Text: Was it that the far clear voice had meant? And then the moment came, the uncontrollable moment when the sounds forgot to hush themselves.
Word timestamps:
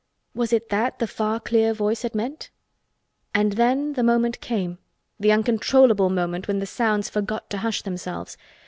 Was 0.33 0.51
it 0.51 0.69
that 0.69 0.97
the 0.97 1.05
far 1.05 1.39
clear 1.39 1.75
voice 1.75 2.01
had 2.01 2.15
meant? 2.15 2.49
And 3.35 3.51
then 3.51 3.93
the 3.93 4.01
moment 4.01 4.41
came, 4.41 4.79
the 5.19 5.31
uncontrollable 5.31 6.09
moment 6.09 6.47
when 6.47 6.57
the 6.57 6.65
sounds 6.65 7.07
forgot 7.07 7.51
to 7.51 7.57
hush 7.59 7.83
themselves. 7.83 8.35